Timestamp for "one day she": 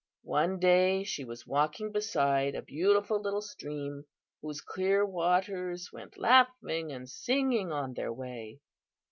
0.23-1.23